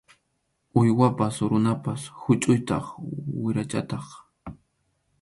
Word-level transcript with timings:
Uywapas 0.79 1.35
runapas 1.49 2.01
huchʼuytaq 2.21 2.85
wirachataq. 3.41 4.07